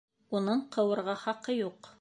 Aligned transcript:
Уның 0.39 0.63
ҡыуырға 0.77 1.17
хаҡы 1.27 1.61
юҡ. 1.63 1.89